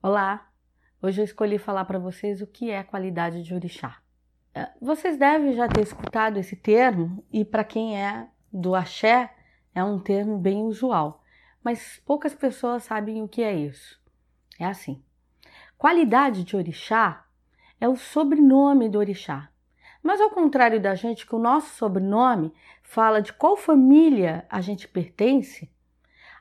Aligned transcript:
Olá! 0.00 0.48
Hoje 1.02 1.20
eu 1.20 1.24
escolhi 1.24 1.58
falar 1.58 1.84
para 1.84 1.98
vocês 1.98 2.40
o 2.40 2.46
que 2.46 2.70
é 2.70 2.84
qualidade 2.84 3.42
de 3.42 3.52
orixá. 3.52 3.98
É, 4.54 4.70
vocês 4.80 5.16
devem 5.16 5.54
já 5.54 5.66
ter 5.66 5.80
escutado 5.80 6.36
esse 6.36 6.54
termo 6.54 7.24
e 7.32 7.44
para 7.44 7.64
quem 7.64 8.00
é 8.00 8.28
do 8.52 8.76
axé 8.76 9.34
é 9.74 9.82
um 9.82 9.98
termo 9.98 10.38
bem 10.38 10.62
usual, 10.62 11.24
mas 11.64 12.00
poucas 12.06 12.32
pessoas 12.32 12.84
sabem 12.84 13.24
o 13.24 13.28
que 13.28 13.42
é 13.42 13.52
isso. 13.52 14.00
É 14.56 14.66
assim: 14.66 15.02
qualidade 15.76 16.44
de 16.44 16.54
orixá 16.54 17.26
é 17.80 17.88
o 17.88 17.96
sobrenome 17.96 18.88
do 18.88 19.00
orixá. 19.00 19.50
Mas 20.00 20.20
ao 20.20 20.30
contrário 20.30 20.80
da 20.80 20.94
gente, 20.94 21.26
que 21.26 21.34
o 21.34 21.40
nosso 21.40 21.74
sobrenome 21.74 22.54
fala 22.84 23.20
de 23.20 23.32
qual 23.32 23.56
família 23.56 24.46
a 24.48 24.60
gente 24.60 24.86
pertence, 24.86 25.68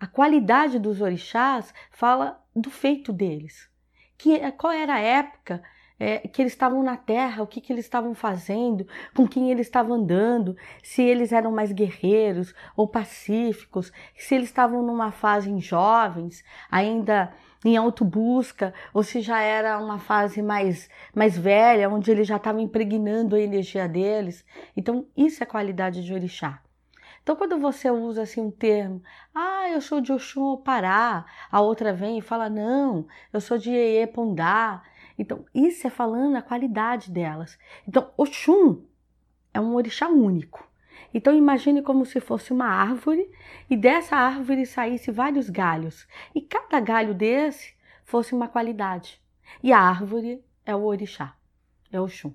a 0.00 0.06
qualidade 0.06 0.78
dos 0.78 1.02
orixás 1.02 1.74
fala 1.90 2.41
do 2.54 2.70
feito 2.70 3.12
deles. 3.12 3.68
Que, 4.16 4.50
qual 4.52 4.72
era 4.72 4.94
a 4.94 5.00
época 5.00 5.62
é, 6.02 6.18
que 6.18 6.42
eles 6.42 6.52
estavam 6.52 6.82
na 6.82 6.96
terra, 6.96 7.44
o 7.44 7.46
que, 7.46 7.60
que 7.60 7.72
eles 7.72 7.84
estavam 7.84 8.12
fazendo, 8.12 8.86
com 9.14 9.26
quem 9.26 9.52
eles 9.52 9.68
estavam 9.68 9.94
andando, 9.94 10.56
se 10.82 11.00
eles 11.00 11.30
eram 11.30 11.52
mais 11.52 11.70
guerreiros 11.70 12.52
ou 12.76 12.88
pacíficos, 12.88 13.92
se 14.16 14.34
eles 14.34 14.48
estavam 14.48 14.82
numa 14.82 15.12
fase 15.12 15.48
em 15.48 15.60
jovens, 15.60 16.42
ainda 16.68 17.32
em 17.64 17.76
autobusca, 17.76 18.74
ou 18.92 19.04
se 19.04 19.20
já 19.20 19.40
era 19.40 19.78
uma 19.78 20.00
fase 20.00 20.42
mais, 20.42 20.90
mais 21.14 21.38
velha, 21.38 21.88
onde 21.88 22.10
eles 22.10 22.26
já 22.26 22.36
estavam 22.36 22.60
impregnando 22.60 23.36
a 23.36 23.40
energia 23.40 23.88
deles. 23.88 24.44
Então, 24.76 25.06
isso 25.16 25.40
é 25.42 25.46
qualidade 25.46 26.04
de 26.04 26.12
orixá. 26.12 26.60
Então, 27.22 27.36
quando 27.36 27.56
você 27.58 27.88
usa 27.88 28.22
assim 28.22 28.40
um 28.40 28.50
termo, 28.50 29.00
ah, 29.32 29.68
eu 29.70 29.80
sou 29.80 30.00
de 30.00 30.12
Oxum 30.12 30.56
Pará, 30.56 31.24
a 31.50 31.60
outra 31.60 31.92
vem 31.92 32.18
e 32.18 32.22
fala, 32.22 32.50
não, 32.50 33.06
eu 33.32 33.40
sou 33.40 33.56
de 33.56 33.70
Eê 33.70 34.06
Pondá. 34.08 34.82
Então, 35.16 35.44
isso 35.54 35.86
é 35.86 35.90
falando 35.90 36.34
a 36.36 36.42
qualidade 36.42 37.12
delas. 37.12 37.56
Então, 37.86 38.10
Oxum 38.16 38.82
é 39.54 39.60
um 39.60 39.74
orixá 39.74 40.08
único. 40.08 40.68
Então, 41.14 41.32
imagine 41.32 41.80
como 41.80 42.04
se 42.04 42.18
fosse 42.18 42.52
uma 42.52 42.66
árvore 42.66 43.30
e 43.70 43.76
dessa 43.76 44.16
árvore 44.16 44.66
saísse 44.66 45.12
vários 45.12 45.48
galhos. 45.48 46.08
E 46.34 46.40
cada 46.40 46.80
galho 46.80 47.14
desse 47.14 47.74
fosse 48.04 48.34
uma 48.34 48.48
qualidade. 48.48 49.22
E 49.62 49.72
a 49.72 49.78
árvore 49.78 50.42
é 50.66 50.74
o 50.74 50.82
orixá, 50.82 51.36
é 51.92 52.00
o 52.00 52.04
Oxum. 52.04 52.34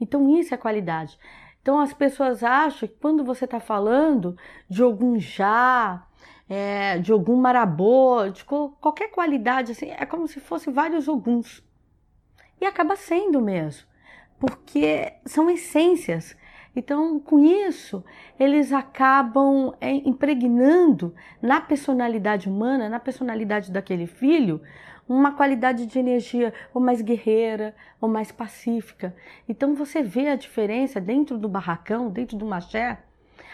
Então, 0.00 0.38
isso 0.38 0.54
é 0.54 0.56
qualidade. 0.56 1.18
Então 1.62 1.78
as 1.78 1.92
pessoas 1.92 2.42
acham 2.42 2.88
que 2.88 2.96
quando 2.96 3.24
você 3.24 3.44
está 3.44 3.60
falando 3.60 4.36
de 4.68 4.82
algum 4.82 5.18
já, 5.18 6.04
é, 6.48 6.98
de 6.98 7.12
algum 7.12 7.36
marabô, 7.36 8.28
de 8.28 8.44
qualquer 8.44 9.10
qualidade, 9.12 9.70
assim, 9.72 9.90
é 9.90 10.04
como 10.04 10.26
se 10.26 10.40
fosse 10.40 10.70
vários 10.70 11.08
alguns. 11.08 11.64
E 12.60 12.66
acaba 12.66 12.96
sendo 12.96 13.40
mesmo, 13.40 13.86
porque 14.40 15.14
são 15.24 15.48
essências. 15.48 16.36
Então, 16.74 17.20
com 17.20 17.44
isso, 17.44 18.04
eles 18.40 18.72
acabam 18.72 19.74
é, 19.80 19.92
impregnando 19.92 21.14
na 21.40 21.60
personalidade 21.60 22.48
humana, 22.48 22.88
na 22.88 22.98
personalidade 22.98 23.70
daquele 23.70 24.06
filho, 24.06 24.60
uma 25.12 25.32
qualidade 25.32 25.84
de 25.86 25.98
energia 25.98 26.54
ou 26.72 26.80
mais 26.80 27.02
guerreira 27.02 27.74
ou 28.00 28.08
mais 28.08 28.32
pacífica. 28.32 29.14
Então 29.48 29.74
você 29.74 30.02
vê 30.02 30.28
a 30.28 30.36
diferença 30.36 31.00
dentro 31.00 31.36
do 31.36 31.48
barracão, 31.48 32.08
dentro 32.08 32.36
do 32.36 32.46
maché. 32.46 32.98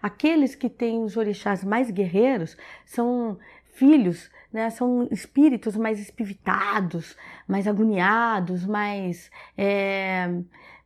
Aqueles 0.00 0.54
que 0.54 0.70
têm 0.70 1.02
os 1.02 1.16
orixás 1.16 1.64
mais 1.64 1.90
guerreiros 1.90 2.56
são 2.86 3.36
filhos, 3.74 4.30
né, 4.52 4.70
são 4.70 5.08
espíritos 5.10 5.76
mais 5.76 5.98
espivitados, 6.00 7.16
mais 7.48 7.66
agoniados, 7.66 8.64
mais 8.64 9.30
é, 9.56 10.28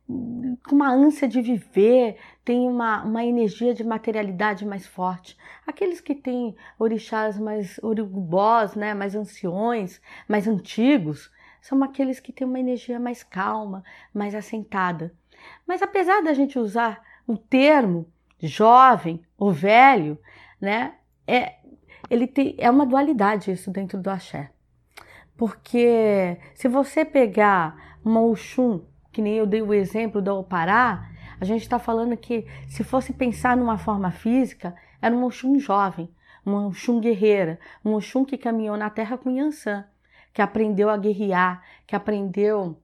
com 0.07 0.75
uma 0.75 0.91
ânsia 0.91 1.27
de 1.27 1.41
viver, 1.41 2.17
tem 2.43 2.67
uma, 2.67 3.03
uma 3.03 3.25
energia 3.25 3.73
de 3.73 3.83
materialidade 3.83 4.65
mais 4.65 4.85
forte. 4.85 5.37
Aqueles 5.65 5.99
que 5.99 6.13
têm 6.13 6.55
orixás 6.77 7.39
mais 7.39 7.79
urubós, 7.79 8.75
né, 8.75 8.93
mais 8.93 9.15
anciões, 9.15 9.99
mais 10.27 10.47
antigos, 10.47 11.31
são 11.59 11.83
aqueles 11.83 12.19
que 12.19 12.31
têm 12.31 12.45
uma 12.45 12.59
energia 12.59 12.99
mais 12.99 13.23
calma, 13.23 13.83
mais 14.13 14.35
assentada. 14.35 15.11
Mas 15.65 15.81
apesar 15.81 16.21
da 16.21 16.33
gente 16.33 16.59
usar 16.59 17.01
o 17.25 17.35
termo 17.35 18.07
jovem 18.39 19.25
ou 19.35 19.51
velho, 19.51 20.19
né, 20.61 20.93
é, 21.25 21.55
ele 22.09 22.27
tem, 22.27 22.55
é 22.59 22.69
uma 22.69 22.85
dualidade 22.85 23.51
isso 23.51 23.71
dentro 23.71 23.99
do 23.99 24.09
axé. 24.09 24.51
Porque 25.35 26.37
se 26.53 26.67
você 26.67 27.03
pegar 27.03 27.97
uma 28.03 28.21
Oxum 28.21 28.81
que 29.15 29.21
nem 29.21 29.35
eu 29.35 29.45
dei 29.45 29.61
o 29.61 29.73
exemplo 29.73 30.21
do 30.21 30.35
Opará, 30.35 31.09
a 31.39 31.45
gente 31.45 31.61
está 31.61 31.79
falando 31.79 32.17
que 32.17 32.45
se 32.67 32.83
fosse 32.83 33.13
pensar 33.13 33.55
numa 33.55 33.77
forma 33.77 34.11
física, 34.11 34.75
era 35.01 35.15
um 35.15 35.23
Oxum 35.23 35.57
jovem, 35.57 36.13
um 36.45 36.67
Oxum 36.67 36.99
guerreira, 36.99 37.57
um 37.83 37.93
Oxum 37.93 38.25
que 38.25 38.37
caminhou 38.37 38.75
na 38.75 38.89
terra 38.89 39.17
com 39.17 39.31
Yansan, 39.31 39.85
que 40.33 40.41
aprendeu 40.41 40.89
a 40.89 40.97
guerrear, 40.97 41.63
que 41.87 41.95
aprendeu 41.95 42.77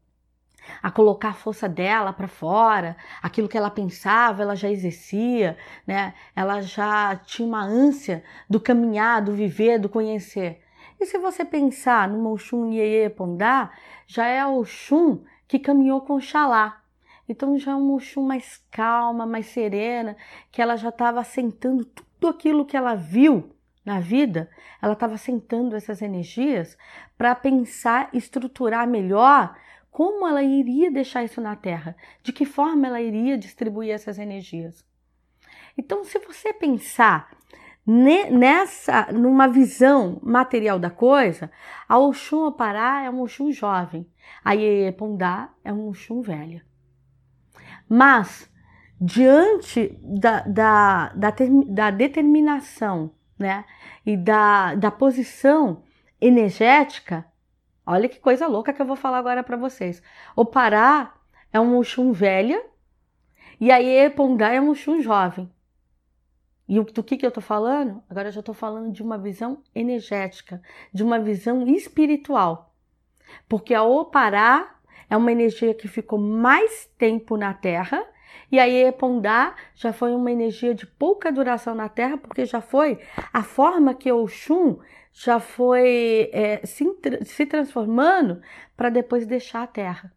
a 0.81 0.89
colocar 0.89 1.29
a 1.29 1.33
força 1.33 1.67
dela 1.67 2.13
para 2.13 2.29
fora, 2.29 2.95
aquilo 3.21 3.49
que 3.49 3.57
ela 3.57 3.69
pensava, 3.69 4.41
ela 4.41 4.55
já 4.55 4.69
exercia, 4.69 5.57
né? 5.85 6.13
Ela 6.33 6.61
já 6.61 7.13
tinha 7.25 7.45
uma 7.45 7.61
ânsia 7.61 8.23
do 8.49 8.57
caminhar, 8.57 9.21
do 9.21 9.33
viver, 9.33 9.79
do 9.79 9.89
conhecer. 9.89 10.61
E 10.97 11.05
se 11.05 11.17
você 11.17 11.43
pensar 11.43 12.07
no 12.07 12.31
Oxum 12.31 12.71
Yeye 12.71 13.09
Pondá, 13.09 13.71
já 14.07 14.27
é 14.27 14.45
o 14.45 14.59
Oxum 14.59 15.25
que 15.51 15.59
caminhou 15.59 15.99
com 15.99 16.17
Xalá. 16.17 16.81
Então 17.27 17.59
já 17.59 17.73
é 17.73 17.75
uma 17.75 17.95
Oxum 17.95 18.23
mais 18.23 18.63
calma, 18.71 19.25
mais 19.25 19.47
serena, 19.47 20.15
que 20.49 20.61
ela 20.61 20.77
já 20.77 20.87
estava 20.87 21.19
assentando 21.19 21.83
tudo 21.83 22.29
aquilo 22.29 22.65
que 22.65 22.77
ela 22.77 22.95
viu 22.95 23.53
na 23.83 23.99
vida, 23.99 24.49
ela 24.81 24.93
estava 24.93 25.15
assentando 25.15 25.75
essas 25.75 26.01
energias 26.01 26.77
para 27.17 27.35
pensar, 27.35 28.09
estruturar 28.13 28.87
melhor 28.87 29.53
como 29.89 30.25
ela 30.25 30.41
iria 30.41 30.89
deixar 30.89 31.21
isso 31.25 31.41
na 31.41 31.53
Terra, 31.53 31.97
de 32.23 32.31
que 32.31 32.45
forma 32.45 32.87
ela 32.87 33.01
iria 33.01 33.37
distribuir 33.37 33.91
essas 33.91 34.17
energias. 34.17 34.85
Então, 35.77 36.05
se 36.05 36.17
você 36.19 36.53
pensar 36.53 37.29
nessa, 37.85 39.11
numa 39.11 39.47
visão 39.47 40.19
material 40.21 40.77
da 40.77 40.89
coisa, 40.89 41.51
a 41.87 41.97
Oxum 41.97 42.45
Apará 42.45 43.03
é 43.03 43.09
um 43.09 43.21
Oxum 43.21 43.51
jovem, 43.51 44.07
a 44.43 44.55
Iê 44.55 44.91
Pondá 44.91 45.49
é 45.63 45.73
um 45.73 45.89
Oxum 45.89 46.21
velha. 46.21 46.63
Mas, 47.89 48.49
diante 48.99 49.97
da, 50.01 50.41
da, 50.41 51.09
da, 51.09 51.33
da 51.67 51.91
determinação 51.91 53.11
né, 53.37 53.65
e 54.05 54.15
da, 54.15 54.75
da 54.75 54.91
posição 54.91 55.83
energética, 56.19 57.25
olha 57.85 58.07
que 58.07 58.19
coisa 58.19 58.47
louca 58.47 58.71
que 58.71 58.81
eu 58.81 58.85
vou 58.85 58.95
falar 58.95 59.17
agora 59.17 59.43
para 59.43 59.57
vocês. 59.57 60.01
O 60.35 60.45
Pará 60.45 61.15
é 61.51 61.59
um 61.59 61.77
Oxum 61.77 62.11
velha 62.11 62.63
e 63.59 63.71
a 63.71 63.79
Iê 63.79 64.09
Pondá 64.09 64.49
é 64.49 64.61
um 64.61 64.69
Oxum 64.69 65.01
jovem. 65.01 65.51
E 66.67 66.79
do 66.79 67.03
que, 67.03 67.17
que 67.17 67.25
eu 67.25 67.29
estou 67.29 67.43
falando? 67.43 68.01
Agora 68.09 68.29
eu 68.29 68.31
já 68.31 68.39
estou 68.39 68.55
falando 68.55 68.91
de 68.91 69.03
uma 69.03 69.17
visão 69.17 69.61
energética, 69.73 70.61
de 70.93 71.03
uma 71.03 71.19
visão 71.19 71.67
espiritual. 71.67 72.73
Porque 73.47 73.73
a 73.73 73.83
Opará 73.83 74.75
é 75.09 75.17
uma 75.17 75.31
energia 75.31 75.73
que 75.73 75.87
ficou 75.87 76.19
mais 76.19 76.85
tempo 76.97 77.35
na 77.35 77.53
Terra, 77.53 78.05
e 78.51 78.59
a 78.59 78.67
Epondá 78.67 79.55
já 79.75 79.93
foi 79.93 80.13
uma 80.13 80.31
energia 80.31 80.73
de 80.73 80.85
pouca 80.85 81.31
duração 81.31 81.73
na 81.73 81.87
Terra, 81.87 82.17
porque 82.17 82.45
já 82.45 82.61
foi 82.61 82.99
a 83.31 83.43
forma 83.43 83.93
que 83.93 84.11
o 84.11 84.23
Oxum 84.23 84.79
já 85.13 85.39
foi 85.39 86.29
é, 86.33 86.65
se, 86.65 86.85
se 87.23 87.45
transformando 87.45 88.41
para 88.75 88.89
depois 88.89 89.25
deixar 89.25 89.63
a 89.63 89.67
Terra. 89.67 90.13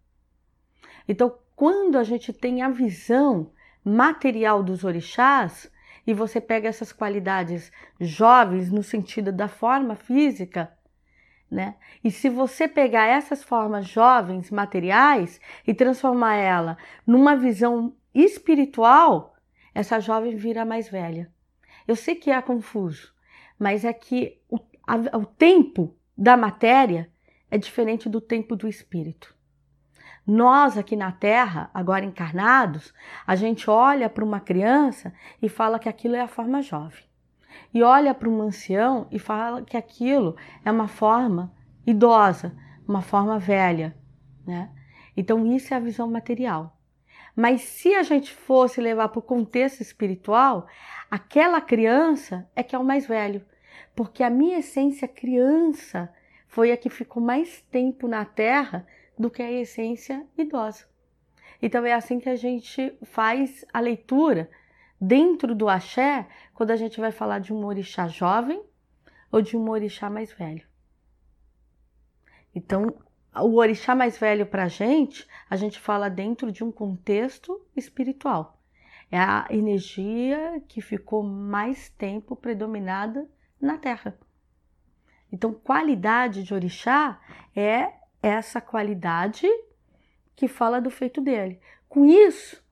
Então, 1.08 1.36
quando 1.54 1.96
a 1.96 2.02
gente 2.02 2.32
tem 2.32 2.62
a 2.62 2.68
visão 2.68 3.52
material 3.84 4.62
dos 4.62 4.82
orixás, 4.82 5.70
e 6.06 6.12
você 6.12 6.40
pega 6.40 6.68
essas 6.68 6.92
qualidades 6.92 7.72
jovens 8.00 8.70
no 8.70 8.82
sentido 8.82 9.32
da 9.32 9.48
forma 9.48 9.94
física, 9.94 10.72
né? 11.50 11.76
E 12.02 12.10
se 12.10 12.28
você 12.28 12.66
pegar 12.66 13.06
essas 13.06 13.42
formas 13.42 13.86
jovens 13.86 14.50
materiais 14.50 15.40
e 15.66 15.72
transformar 15.72 16.36
ela 16.36 16.76
numa 17.06 17.36
visão 17.36 17.94
espiritual, 18.14 19.34
essa 19.74 20.00
jovem 20.00 20.36
vira 20.36 20.64
mais 20.64 20.88
velha. 20.88 21.30
Eu 21.86 21.96
sei 21.96 22.14
que 22.14 22.30
é 22.30 22.40
confuso, 22.40 23.12
mas 23.58 23.84
é 23.84 23.92
que 23.92 24.40
o, 24.48 24.58
a, 24.86 25.18
o 25.18 25.26
tempo 25.26 25.94
da 26.16 26.36
matéria 26.36 27.10
é 27.50 27.58
diferente 27.58 28.08
do 28.08 28.20
tempo 28.20 28.56
do 28.56 28.68
espírito. 28.68 29.33
Nós 30.26 30.78
aqui 30.78 30.96
na 30.96 31.12
Terra, 31.12 31.70
agora 31.74 32.04
encarnados, 32.04 32.94
a 33.26 33.36
gente 33.36 33.68
olha 33.68 34.08
para 34.08 34.24
uma 34.24 34.40
criança 34.40 35.12
e 35.42 35.48
fala 35.48 35.78
que 35.78 35.88
aquilo 35.88 36.16
é 36.16 36.20
a 36.20 36.28
forma 36.28 36.62
jovem. 36.62 37.04
E 37.72 37.82
olha 37.82 38.14
para 38.14 38.28
um 38.28 38.40
ancião 38.40 39.06
e 39.10 39.18
fala 39.18 39.62
que 39.62 39.76
aquilo 39.76 40.34
é 40.64 40.70
uma 40.70 40.88
forma 40.88 41.52
idosa, 41.86 42.56
uma 42.88 43.02
forma 43.02 43.38
velha, 43.38 43.94
né? 44.46 44.70
Então 45.16 45.46
isso 45.46 45.74
é 45.74 45.76
a 45.76 45.80
visão 45.80 46.10
material. 46.10 46.76
Mas 47.36 47.62
se 47.62 47.94
a 47.94 48.02
gente 48.02 48.32
fosse 48.32 48.80
levar 48.80 49.08
para 49.08 49.18
o 49.18 49.22
contexto 49.22 49.80
espiritual, 49.80 50.66
aquela 51.10 51.60
criança 51.60 52.48
é 52.56 52.62
que 52.62 52.74
é 52.74 52.78
o 52.78 52.84
mais 52.84 53.06
velho, 53.06 53.44
porque 53.94 54.22
a 54.22 54.30
minha 54.30 54.58
essência 54.58 55.06
criança 55.06 56.12
foi 56.46 56.72
a 56.72 56.76
que 56.76 56.88
ficou 56.88 57.22
mais 57.22 57.60
tempo 57.70 58.06
na 58.06 58.24
Terra 58.24 58.86
do 59.18 59.30
que 59.30 59.42
a 59.42 59.50
essência 59.50 60.26
idosa. 60.36 60.84
Então 61.60 61.84
é 61.84 61.92
assim 61.92 62.18
que 62.18 62.28
a 62.28 62.36
gente 62.36 62.96
faz 63.02 63.64
a 63.72 63.80
leitura 63.80 64.50
dentro 65.00 65.54
do 65.54 65.68
axé 65.68 66.26
quando 66.52 66.70
a 66.70 66.76
gente 66.76 67.00
vai 67.00 67.12
falar 67.12 67.38
de 67.38 67.52
um 67.52 67.64
orixá 67.64 68.08
jovem 68.08 68.62
ou 69.30 69.42
de 69.42 69.56
um 69.56 69.68
orixá 69.68 70.08
mais 70.08 70.32
velho. 70.32 70.66
Então, 72.54 72.94
o 73.34 73.56
orixá 73.56 73.94
mais 73.94 74.16
velho 74.16 74.46
para 74.46 74.64
a 74.64 74.68
gente, 74.68 75.26
a 75.50 75.56
gente 75.56 75.78
fala 75.80 76.08
dentro 76.08 76.52
de 76.52 76.62
um 76.62 76.70
contexto 76.70 77.66
espiritual. 77.76 78.60
É 79.10 79.18
a 79.18 79.46
energia 79.50 80.62
que 80.68 80.80
ficou 80.80 81.22
mais 81.22 81.88
tempo 81.88 82.36
predominada 82.36 83.28
na 83.60 83.76
Terra. 83.76 84.16
Então, 85.32 85.52
qualidade 85.52 86.44
de 86.44 86.54
orixá 86.54 87.20
é 87.56 87.92
essa 88.24 88.58
qualidade 88.58 89.46
que 90.34 90.48
fala 90.48 90.80
do 90.80 90.90
feito 90.90 91.20
dele. 91.20 91.60
Com 91.88 92.06
isso, 92.06 92.64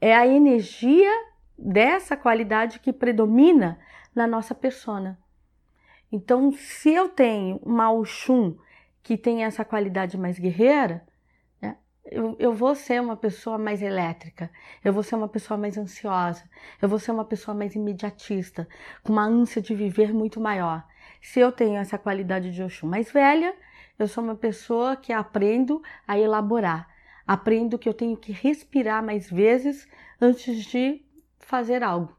é 0.00 0.14
a 0.14 0.26
energia 0.26 1.12
dessa 1.56 2.16
qualidade 2.16 2.80
que 2.80 2.92
predomina 2.92 3.78
na 4.12 4.26
nossa 4.26 4.52
persona. 4.52 5.16
Então, 6.10 6.50
se 6.50 6.92
eu 6.92 7.08
tenho 7.08 7.60
uma 7.62 7.92
Oxum 7.92 8.56
que 9.00 9.16
tem 9.16 9.44
essa 9.44 9.64
qualidade 9.64 10.18
mais 10.18 10.40
guerreira, 10.40 11.06
né, 11.62 11.76
eu, 12.04 12.34
eu 12.40 12.52
vou 12.52 12.74
ser 12.74 13.00
uma 13.00 13.16
pessoa 13.16 13.56
mais 13.56 13.80
elétrica, 13.82 14.50
eu 14.84 14.92
vou 14.92 15.04
ser 15.04 15.14
uma 15.14 15.28
pessoa 15.28 15.56
mais 15.56 15.78
ansiosa, 15.78 16.42
eu 16.82 16.88
vou 16.88 16.98
ser 16.98 17.12
uma 17.12 17.24
pessoa 17.24 17.54
mais 17.54 17.76
imediatista, 17.76 18.68
com 19.04 19.12
uma 19.12 19.24
ânsia 19.24 19.62
de 19.62 19.72
viver 19.72 20.12
muito 20.12 20.40
maior. 20.40 20.84
Se 21.22 21.38
eu 21.38 21.52
tenho 21.52 21.76
essa 21.76 21.96
qualidade 21.96 22.50
de 22.50 22.60
Oxum 22.60 22.88
mais 22.88 23.12
velha, 23.12 23.54
eu 24.02 24.08
sou 24.08 24.24
uma 24.24 24.34
pessoa 24.34 24.96
que 24.96 25.12
aprendo 25.12 25.82
a 26.06 26.18
elaborar, 26.18 26.88
aprendo 27.26 27.78
que 27.78 27.88
eu 27.88 27.94
tenho 27.94 28.16
que 28.16 28.32
respirar 28.32 29.04
mais 29.04 29.30
vezes 29.30 29.88
antes 30.20 30.64
de 30.64 31.04
fazer 31.38 31.82
algo, 31.82 32.16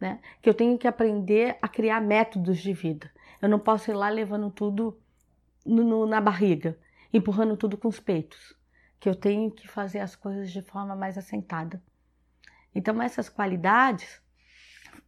né? 0.00 0.20
Que 0.40 0.48
eu 0.48 0.54
tenho 0.54 0.78
que 0.78 0.88
aprender 0.88 1.58
a 1.60 1.68
criar 1.68 2.00
métodos 2.00 2.58
de 2.58 2.72
vida. 2.72 3.10
Eu 3.40 3.48
não 3.48 3.58
posso 3.58 3.90
ir 3.90 3.94
lá 3.94 4.08
levando 4.08 4.50
tudo 4.50 5.00
no, 5.64 5.82
no, 5.82 6.06
na 6.06 6.20
barriga, 6.20 6.78
empurrando 7.12 7.56
tudo 7.56 7.76
com 7.76 7.88
os 7.88 8.00
peitos. 8.00 8.56
Que 8.98 9.08
eu 9.08 9.14
tenho 9.14 9.50
que 9.50 9.66
fazer 9.66 10.00
as 10.00 10.14
coisas 10.14 10.50
de 10.50 10.62
forma 10.62 10.94
mais 10.94 11.16
assentada. 11.16 11.82
Então, 12.74 13.00
essas 13.00 13.28
qualidades 13.28 14.22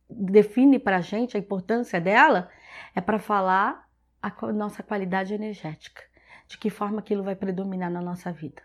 define 0.09 0.79
para 0.79 0.99
a 0.99 1.01
gente 1.01 1.37
a 1.37 1.41
importância 1.41 2.01
dela 2.01 2.51
é 2.95 3.01
para 3.01 3.19
falar 3.19 3.82
a 4.23 4.53
nossa 4.53 4.83
qualidade 4.83 5.35
energética, 5.35 6.03
de 6.47 6.57
que 6.57 6.71
forma 6.71 7.01
aquilo 7.01 7.25
vai 7.25 7.35
predominar 7.35 7.91
na 7.91 8.01
nossa 8.01 8.31
vida. 8.31 8.63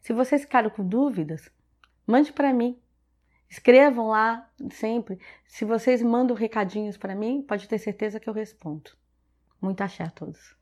Se 0.00 0.12
vocês 0.12 0.42
ficaram 0.42 0.68
com 0.68 0.86
dúvidas, 0.86 1.50
mande 2.06 2.32
para 2.32 2.52
mim. 2.52 2.78
Escrevam 3.48 4.08
lá 4.08 4.50
sempre. 4.70 5.18
Se 5.46 5.64
vocês 5.64 6.02
mandam 6.02 6.36
recadinhos 6.36 6.96
para 6.96 7.14
mim, 7.14 7.42
pode 7.42 7.68
ter 7.68 7.78
certeza 7.78 8.20
que 8.20 8.28
eu 8.28 8.34
respondo. 8.34 8.90
Muito 9.60 9.80
axé 9.80 10.02
a 10.02 10.10
todos. 10.10 10.54